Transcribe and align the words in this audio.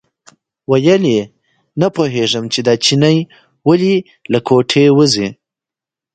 ویل 0.71 1.03
یې 1.15 1.23
نه 1.81 1.87
پوهېږم 1.95 2.43
چې 2.53 2.59
دا 2.67 2.73
چینی 2.85 3.17
ولې 3.67 3.95
له 4.31 4.39
کوټې 4.47 4.85
وځي. 4.97 5.27